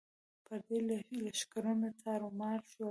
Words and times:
پردي 0.45 0.77
لښکرونه 1.25 1.87
تارو 2.01 2.29
مار 2.39 2.59
شول. 2.71 2.79